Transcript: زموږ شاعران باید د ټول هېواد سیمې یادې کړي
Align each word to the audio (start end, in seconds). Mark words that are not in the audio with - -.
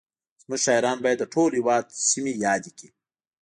زموږ 0.43 0.59
شاعران 0.65 0.97
باید 1.03 1.19
د 1.21 1.25
ټول 1.33 1.49
هېواد 1.59 1.85
سیمې 2.09 2.33
یادې 2.45 2.71
کړي 2.77 2.89